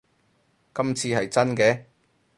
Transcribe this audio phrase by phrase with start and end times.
[0.73, 1.83] 今次係真嘅